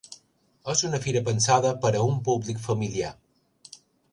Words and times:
És 0.73 0.79
una 0.87 0.99
fira 1.03 1.21
pensada 1.27 1.73
per 1.83 1.91
a 1.99 2.03
un 2.07 2.17
públic 2.31 2.65
familiar. 2.65 3.13